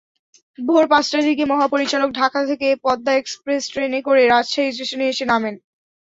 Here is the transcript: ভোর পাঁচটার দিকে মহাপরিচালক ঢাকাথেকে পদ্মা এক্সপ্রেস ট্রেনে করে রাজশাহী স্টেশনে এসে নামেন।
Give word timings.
ভোর 0.59 0.83
পাঁচটার 0.91 1.21
দিকে 1.27 1.43
মহাপরিচালক 1.51 2.09
ঢাকাথেকে 2.13 2.67
পদ্মা 2.85 3.13
এক্সপ্রেস 3.15 3.63
ট্রেনে 3.71 3.99
করে 4.07 4.21
রাজশাহী 4.25 4.69
স্টেশনে 4.73 5.05
এসে 5.07 5.25
নামেন। 5.31 5.55